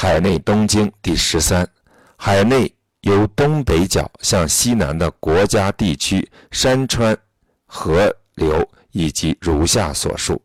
[0.00, 1.68] 海内东经第十三，
[2.14, 7.18] 海内由东北角向西南的国家地区、山川、
[7.66, 10.40] 河流以及如下所述。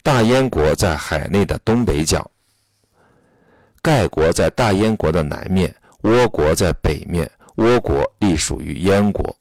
[0.00, 2.30] 大燕国在海内的东北角，
[3.82, 9.36] 盖国在大燕国的南面，倭国在北面，倭国隶属于燕国。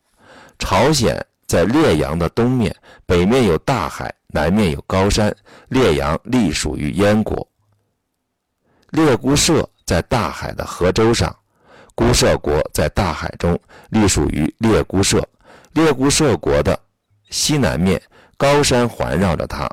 [0.57, 1.15] 朝鲜
[1.45, 2.75] 在烈阳的东面，
[3.05, 5.31] 北面有大海，南面有高山，
[5.69, 7.47] 烈阳隶属于燕国。
[8.91, 11.35] 列姑射在大海的河洲上，
[11.93, 15.27] 姑射国在大海中，隶属于列姑射。
[15.73, 16.79] 列姑射国的
[17.29, 18.02] 西南面，
[18.38, 19.70] 高山环绕着它。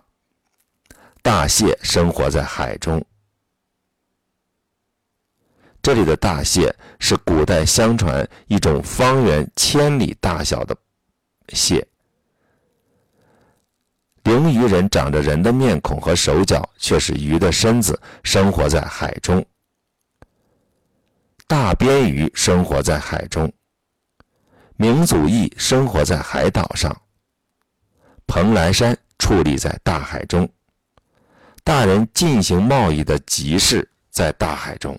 [1.22, 3.04] 大蟹生活在海中。
[5.80, 10.76] 这里的大蟹是古代相传一种方圆千里大小的
[11.50, 11.86] 蟹。
[14.24, 19.44] 灵鱼人长着人的面孔和手脚，却是鱼的身子，生活在海中。
[21.46, 23.52] 大边鱼生活在海中。
[24.76, 26.94] 明祖义生活在海岛上。
[28.26, 30.48] 蓬莱山矗立在大海中。
[31.62, 34.98] 大人进行贸易的集市在大海中。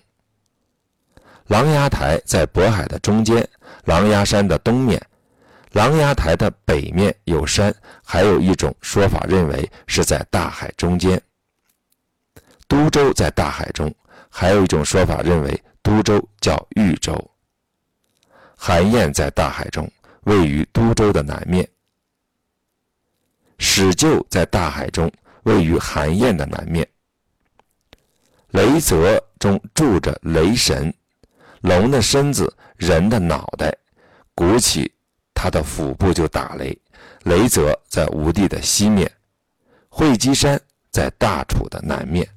[1.48, 3.46] 琅琊台在渤海的中间，
[3.84, 5.04] 琅琊山的东面。
[5.76, 11.20] 琅琊台的北面有山，还有一种说法认为是在大海中间。
[12.66, 13.94] 都州在大海中，
[14.30, 17.12] 还有一种说法认为都州叫豫州。
[18.56, 19.86] 韩燕在大海中，
[20.22, 21.68] 位于都州的南面。
[23.58, 26.88] 史就在大海中，位于韩燕的南面。
[28.48, 30.90] 雷泽中住着雷神，
[31.60, 33.76] 龙的身子，人的脑袋，
[34.34, 34.90] 鼓起。
[35.46, 36.76] 他的腹部就打雷，
[37.22, 39.08] 雷泽在吴地的西面，
[39.88, 42.28] 会稽山在大楚的南面。